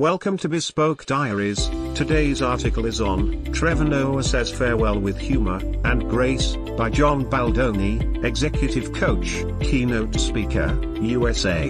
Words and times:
Welcome 0.00 0.38
to 0.38 0.48
Bespoke 0.48 1.06
Diaries. 1.06 1.68
Today's 1.94 2.42
article 2.42 2.84
is 2.84 3.00
on 3.00 3.44
Trevor 3.52 3.84
Noah 3.84 4.24
Says 4.24 4.50
Farewell 4.50 4.98
with 4.98 5.16
Humor 5.16 5.60
and 5.84 6.10
Grace 6.10 6.56
by 6.76 6.90
John 6.90 7.30
Baldoni, 7.30 8.24
Executive 8.24 8.92
Coach, 8.92 9.44
Keynote 9.60 10.18
Speaker, 10.18 10.76
USA. 11.00 11.68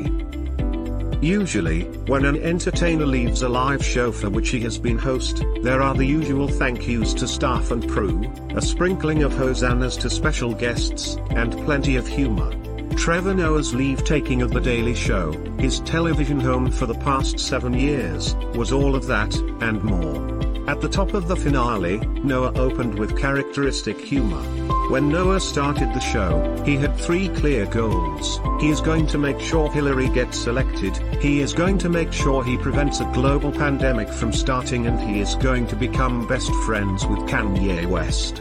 Usually, 1.20 1.82
when 2.06 2.24
an 2.24 2.42
entertainer 2.42 3.04
leaves 3.04 3.42
a 3.42 3.48
live 3.50 3.84
show 3.84 4.10
for 4.10 4.30
which 4.30 4.48
he 4.48 4.60
has 4.60 4.78
been 4.78 4.96
host, 4.96 5.44
there 5.60 5.82
are 5.82 5.94
the 5.94 6.06
usual 6.06 6.48
thank 6.48 6.88
yous 6.88 7.12
to 7.12 7.28
staff 7.28 7.72
and 7.72 7.86
crew, 7.90 8.24
a 8.56 8.62
sprinkling 8.62 9.22
of 9.22 9.36
hosannas 9.36 9.98
to 9.98 10.08
special 10.08 10.54
guests, 10.54 11.18
and 11.32 11.52
plenty 11.66 11.96
of 11.96 12.08
humor. 12.08 12.50
Trevor 12.96 13.34
Noah's 13.34 13.74
leave-taking 13.74 14.40
of 14.40 14.50
The 14.50 14.60
Daily 14.60 14.94
Show, 14.94 15.32
his 15.58 15.80
television 15.80 16.40
home 16.40 16.70
for 16.70 16.86
the 16.86 16.94
past 16.94 17.38
seven 17.38 17.74
years, 17.74 18.34
was 18.54 18.72
all 18.72 18.94
of 18.94 19.06
that, 19.06 19.34
and 19.60 19.82
more. 19.82 20.70
At 20.70 20.80
the 20.80 20.88
top 20.88 21.12
of 21.12 21.28
the 21.28 21.36
finale, 21.36 21.98
Noah 21.98 22.54
opened 22.54 22.98
with 22.98 23.18
characteristic 23.18 24.00
humor. 24.00 24.42
When 24.90 25.10
Noah 25.10 25.40
started 25.40 25.92
the 25.92 26.00
show, 26.00 26.62
he 26.64 26.76
had 26.76 26.96
three 26.96 27.28
clear 27.28 27.66
goals. 27.66 28.40
He 28.60 28.70
is 28.70 28.80
going 28.80 29.06
to 29.08 29.18
make 29.18 29.40
sure 29.40 29.70
Hillary 29.70 30.08
gets 30.08 30.46
elected, 30.46 30.96
he 31.20 31.40
is 31.40 31.52
going 31.52 31.76
to 31.78 31.90
make 31.90 32.12
sure 32.12 32.42
he 32.42 32.56
prevents 32.56 33.00
a 33.00 33.10
global 33.12 33.52
pandemic 33.52 34.08
from 34.08 34.32
starting 34.32 34.86
and 34.86 34.98
he 34.98 35.20
is 35.20 35.34
going 35.34 35.66
to 35.66 35.76
become 35.76 36.26
best 36.26 36.52
friends 36.64 37.04
with 37.06 37.18
Kanye 37.28 37.86
West. 37.86 38.40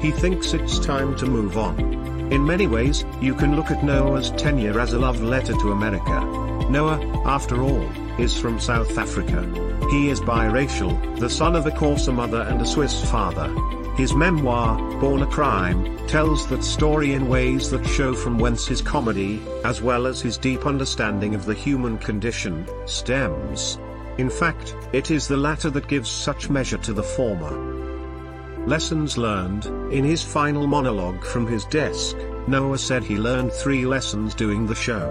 He 0.00 0.10
thinks 0.10 0.54
it's 0.54 0.78
time 0.78 1.14
to 1.16 1.26
move 1.26 1.58
on. 1.58 2.11
In 2.30 2.46
many 2.46 2.66
ways, 2.66 3.04
you 3.20 3.34
can 3.34 3.56
look 3.56 3.70
at 3.70 3.84
Noah's 3.84 4.30
tenure 4.32 4.78
as 4.78 4.92
a 4.92 4.98
love 4.98 5.20
letter 5.22 5.52
to 5.52 5.72
America. 5.72 6.20
Noah, 6.70 7.00
after 7.26 7.62
all, 7.62 7.88
is 8.18 8.38
from 8.38 8.60
South 8.60 8.96
Africa. 8.96 9.42
He 9.90 10.08
is 10.08 10.20
biracial, 10.20 11.18
the 11.18 11.28
son 11.28 11.56
of 11.56 11.66
a 11.66 11.70
Xhosa 11.70 12.14
mother 12.14 12.42
and 12.42 12.60
a 12.60 12.66
Swiss 12.66 13.04
father. 13.10 13.54
His 13.96 14.14
memoir, 14.14 14.78
Born 15.00 15.22
a 15.22 15.26
Crime, 15.26 15.98
tells 16.08 16.46
that 16.46 16.64
story 16.64 17.12
in 17.12 17.28
ways 17.28 17.70
that 17.70 17.86
show 17.86 18.14
from 18.14 18.38
whence 18.38 18.66
his 18.66 18.80
comedy, 18.80 19.42
as 19.64 19.82
well 19.82 20.06
as 20.06 20.22
his 20.22 20.38
deep 20.38 20.64
understanding 20.64 21.34
of 21.34 21.44
the 21.44 21.54
human 21.54 21.98
condition, 21.98 22.66
stems. 22.86 23.78
In 24.18 24.30
fact, 24.30 24.74
it 24.92 25.10
is 25.10 25.28
the 25.28 25.36
latter 25.36 25.68
that 25.70 25.88
gives 25.88 26.10
such 26.10 26.48
measure 26.48 26.78
to 26.78 26.92
the 26.92 27.02
former. 27.02 27.71
Lessons 28.66 29.18
learned 29.18 29.66
In 29.92 30.04
his 30.04 30.22
final 30.22 30.68
monologue 30.68 31.24
from 31.24 31.48
his 31.48 31.64
desk, 31.64 32.16
Noah 32.46 32.78
said 32.78 33.02
he 33.02 33.16
learned 33.16 33.52
three 33.52 33.84
lessons 33.84 34.34
doing 34.34 34.66
the 34.66 34.74
show. 34.74 35.10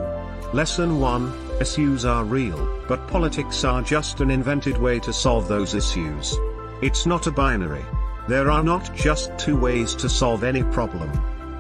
Lesson 0.54 1.02
1 1.02 1.34
Issues 1.60 2.06
are 2.06 2.24
real, 2.24 2.82
but 2.88 3.08
politics 3.10 3.66
are 3.66 3.82
just 3.82 4.22
an 4.22 4.32
invented 4.32 4.78
way 4.78 5.00
to 5.00 5.12
solve 5.12 5.50
those 5.50 5.76
issues. 5.76 6.34
It's 6.82 7.06
not 7.06 7.28
a 7.28 7.32
binary. 7.32 7.84
There 8.30 8.50
are 8.50 8.64
not 8.64 8.96
just 8.96 9.38
two 9.38 9.60
ways 9.60 9.96
to 9.96 10.08
solve 10.08 10.46
any 10.46 10.64
problem. 10.64 11.12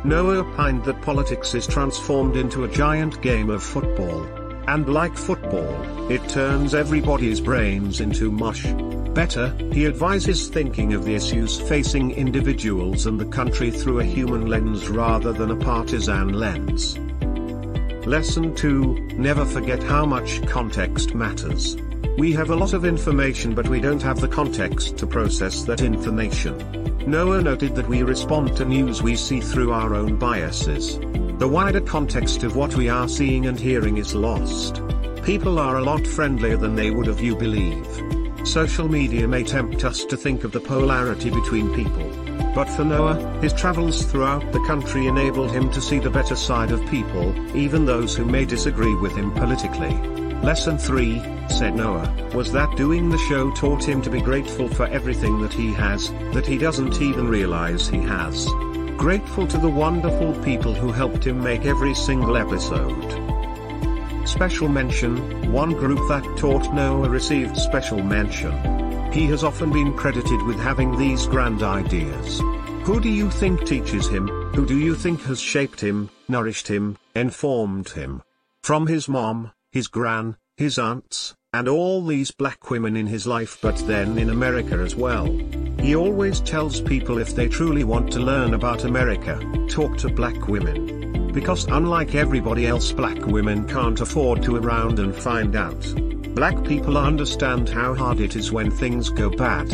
Noah 0.06 0.38
opined 0.38 0.86
that 0.86 1.02
politics 1.02 1.53
is 1.56 1.67
transformed 1.67 2.38
into 2.38 2.64
a 2.64 2.72
giant 2.72 3.22
game 3.22 3.50
of 3.50 3.62
football. 3.62 4.23
And 4.67 4.88
like 4.88 5.17
football, 5.17 6.09
it 6.09 6.28
turns 6.30 6.73
everybody's 6.73 7.42
brains 7.42 8.00
into 8.00 8.31
mush. 8.31 8.66
Better, 9.13 9.53
he 9.73 9.85
advises 9.85 10.47
thinking 10.47 10.93
of 10.93 11.03
the 11.03 11.15
issues 11.15 11.59
facing 11.59 12.11
individuals 12.11 13.07
and 13.07 13.19
the 13.19 13.25
country 13.25 13.69
through 13.69 13.99
a 13.99 14.05
human 14.05 14.47
lens 14.47 14.87
rather 14.87 15.33
than 15.33 15.51
a 15.51 15.55
partisan 15.55 16.33
lens. 16.33 16.97
Lesson 18.07 18.55
2 18.55 19.15
Never 19.17 19.45
forget 19.45 19.83
how 19.83 20.05
much 20.05 20.45
context 20.47 21.13
matters. 21.13 21.75
We 22.17 22.31
have 22.33 22.51
a 22.51 22.55
lot 22.55 22.71
of 22.71 22.85
information, 22.85 23.53
but 23.53 23.67
we 23.67 23.81
don't 23.81 24.01
have 24.01 24.21
the 24.21 24.29
context 24.29 24.97
to 24.97 25.07
process 25.07 25.63
that 25.63 25.81
information. 25.81 26.57
Noah 27.05 27.41
noted 27.41 27.75
that 27.75 27.89
we 27.89 28.03
respond 28.03 28.55
to 28.57 28.65
news 28.65 29.03
we 29.03 29.17
see 29.17 29.41
through 29.41 29.73
our 29.73 29.94
own 29.94 30.17
biases. 30.17 31.00
The 31.39 31.50
wider 31.50 31.81
context 31.81 32.44
of 32.44 32.55
what 32.55 32.75
we 32.75 32.88
are 32.88 33.09
seeing 33.09 33.47
and 33.47 33.59
hearing 33.59 33.97
is 33.97 34.16
lost. 34.16 34.81
People 35.23 35.59
are 35.59 35.77
a 35.77 35.83
lot 35.83 36.07
friendlier 36.07 36.55
than 36.55 36.75
they 36.75 36.91
would 36.91 37.07
have 37.07 37.19
you 37.19 37.35
believe. 37.35 38.20
Social 38.44 38.90
media 38.90 39.28
may 39.28 39.44
tempt 39.44 39.85
us 39.85 40.03
to 40.06 40.18
think 40.18 40.44
of 40.44 40.52
the 40.52 40.59
polarity 40.59 41.29
between 41.29 41.74
people. 41.75 42.09
But 42.56 42.66
for 42.66 42.84
Noah, 42.84 43.40
his 43.40 43.53
travels 43.53 44.03
throughout 44.03 44.52
the 44.52 44.63
country 44.66 45.07
enabled 45.07 45.52
him 45.52 45.72
to 45.72 45.79
see 45.79 46.00
the 46.00 46.09
better 46.09 46.35
side 46.35 46.72
of 46.72 46.85
people, 46.88 47.34
even 47.56 47.85
those 47.85 48.16
who 48.16 48.25
may 48.25 48.46
disagree 48.46 48.96
with 48.96 49.16
him 49.16 49.31
politically. 49.31 49.94
Lesson 50.41 50.78
3, 50.78 51.22
said 51.50 51.75
Noah, 51.75 52.12
was 52.34 52.51
that 52.51 52.75
doing 52.75 53.09
the 53.09 53.18
show 53.30 53.51
taught 53.51 53.84
him 53.84 54.01
to 54.01 54.09
be 54.09 54.19
grateful 54.19 54.68
for 54.68 54.88
everything 54.88 55.40
that 55.41 55.53
he 55.53 55.72
has, 55.74 56.12
that 56.34 56.47
he 56.47 56.57
doesn't 56.57 57.00
even 57.00 57.28
realize 57.28 57.88
he 57.88 58.00
has. 58.00 58.47
Grateful 58.97 59.46
to 59.47 59.59
the 59.59 59.69
wonderful 59.69 60.34
people 60.44 60.74
who 60.74 60.91
helped 60.91 61.25
him 61.25 61.41
make 61.41 61.66
every 61.66 61.94
single 61.94 62.35
episode. 62.35 63.41
Special 64.25 64.67
mention, 64.67 65.51
one 65.51 65.71
group 65.71 65.99
that 66.07 66.23
taught 66.37 66.73
Noah 66.73 67.09
received 67.09 67.57
special 67.57 68.01
mention. 68.01 68.51
He 69.11 69.25
has 69.25 69.43
often 69.43 69.71
been 69.71 69.93
credited 69.93 70.41
with 70.43 70.57
having 70.59 70.97
these 70.97 71.25
grand 71.25 71.63
ideas. 71.63 72.39
Who 72.83 72.99
do 72.99 73.09
you 73.09 73.29
think 73.29 73.65
teaches 73.65 74.07
him, 74.07 74.27
who 74.27 74.65
do 74.65 74.77
you 74.77 74.95
think 74.95 75.21
has 75.23 75.39
shaped 75.39 75.81
him, 75.81 76.09
nourished 76.29 76.67
him, 76.67 76.97
informed 77.15 77.89
him? 77.89 78.21
From 78.63 78.87
his 78.87 79.09
mom, 79.09 79.51
his 79.71 79.87
gran, 79.87 80.38
his 80.55 80.77
aunts, 80.77 81.35
and 81.53 81.67
all 81.67 82.05
these 82.05 82.31
black 82.31 82.69
women 82.69 82.95
in 82.95 83.07
his 83.07 83.27
life 83.27 83.57
but 83.61 83.75
then 83.88 84.17
in 84.17 84.29
America 84.29 84.75
as 84.75 84.95
well. 84.95 85.25
He 85.79 85.95
always 85.95 86.39
tells 86.39 86.79
people 86.79 87.17
if 87.17 87.35
they 87.35 87.49
truly 87.49 87.83
want 87.83 88.13
to 88.13 88.19
learn 88.19 88.53
about 88.53 88.85
America, 88.85 89.39
talk 89.67 89.97
to 89.97 90.09
black 90.09 90.47
women. 90.47 91.20
Because 91.34 91.66
unlike 91.66 92.16
everybody 92.16 92.68
else 92.68 92.92
black 92.92 93.25
women 93.25 93.68
can't 93.68 94.02
afford 94.02 94.44
to 94.44 94.58
around 94.58 95.00
and 95.00 95.16
find 95.16 95.56
out. 95.56 95.81
Black 96.36 96.64
people 96.64 96.97
understand 96.97 97.69
how 97.69 97.94
hard 97.94 98.19
it 98.19 98.36
is 98.36 98.52
when 98.52 98.72
things 98.72 99.09
go 99.09 99.30
bad. 99.30 99.69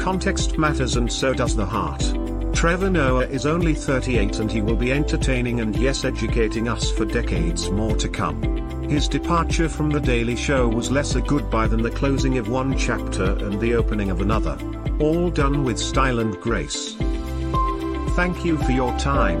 Context 0.00 0.58
matters 0.58 0.96
and 0.96 1.12
so 1.12 1.34
does 1.34 1.54
the 1.54 1.66
heart. 1.66 2.02
Trevor 2.54 2.90
Noah 2.90 3.26
is 3.26 3.46
only 3.46 3.74
38 3.74 4.40
and 4.40 4.50
he 4.50 4.62
will 4.62 4.76
be 4.76 4.90
entertaining 4.90 5.60
and 5.60 5.76
yes 5.76 6.04
educating 6.04 6.68
us 6.68 6.90
for 6.90 7.04
decades 7.04 7.70
more 7.70 7.94
to 7.96 8.08
come. 8.08 8.42
His 8.88 9.06
departure 9.06 9.68
from 9.68 9.90
The 9.90 10.00
Daily 10.00 10.34
Show 10.34 10.66
was 10.66 10.90
less 10.90 11.14
a 11.14 11.20
goodbye 11.20 11.68
than 11.68 11.82
the 11.82 11.90
closing 11.90 12.38
of 12.38 12.48
one 12.48 12.76
chapter 12.76 13.32
and 13.44 13.60
the 13.60 13.74
opening 13.74 14.10
of 14.10 14.22
another. 14.22 14.58
All 14.98 15.30
done 15.30 15.62
with 15.62 15.78
style 15.78 16.18
and 16.18 16.40
grace. 16.40 16.96
Thank 18.16 18.44
you 18.44 18.56
for 18.58 18.72
your 18.72 18.98
time. 18.98 19.40